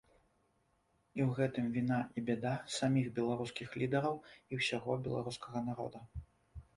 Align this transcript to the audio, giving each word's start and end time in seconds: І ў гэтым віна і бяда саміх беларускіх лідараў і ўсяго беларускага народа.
І 1.17 1.21
ў 1.27 1.33
гэтым 1.39 1.67
віна 1.75 1.99
і 2.21 2.23
бяда 2.29 2.53
саміх 2.75 3.11
беларускіх 3.19 3.75
лідараў 3.81 4.15
і 4.25 4.53
ўсяго 4.63 4.97
беларускага 5.09 5.59
народа. 5.69 6.01